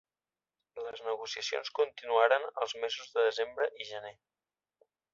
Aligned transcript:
Les 0.85 1.03
negociacions 1.07 1.69
continuaren 1.81 2.49
els 2.65 2.75
mesos 2.87 3.15
de 3.19 3.29
desembre 3.31 3.71
i 3.85 3.91
gener. 3.95 4.19